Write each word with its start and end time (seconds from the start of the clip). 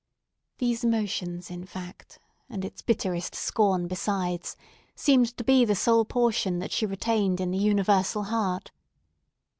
These 0.57 0.83
emotions, 0.83 1.51
in 1.51 1.63
fact, 1.63 2.17
and 2.49 2.65
its 2.65 2.81
bitterest 2.81 3.35
scorn 3.35 3.87
besides, 3.87 4.57
seemed 4.95 5.37
to 5.37 5.43
be 5.43 5.63
the 5.63 5.75
sole 5.75 6.05
portion 6.05 6.57
that 6.57 6.71
she 6.71 6.87
retained 6.87 7.39
in 7.39 7.51
the 7.51 7.59
universal 7.59 8.23
heart. 8.23 8.71